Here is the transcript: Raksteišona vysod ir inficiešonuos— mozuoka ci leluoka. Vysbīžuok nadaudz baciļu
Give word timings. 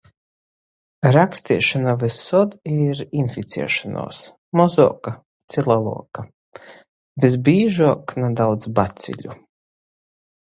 Raksteišona 1.15 1.91
vysod 2.03 2.55
ir 2.75 3.01
inficiešonuos— 3.23 4.21
mozuoka 4.61 5.13
ci 5.53 5.65
leluoka. 5.67 6.27
Vysbīžuok 7.27 8.17
nadaudz 8.25 8.71
baciļu 8.81 9.37